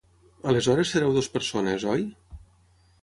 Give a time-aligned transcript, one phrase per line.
[0.53, 2.03] Aleshores sereu dos persones, oi?